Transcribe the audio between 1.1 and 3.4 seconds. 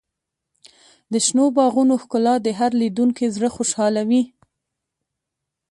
د شنو باغونو ښکلا د هر لیدونکي